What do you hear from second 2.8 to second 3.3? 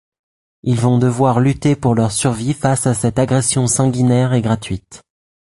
à cette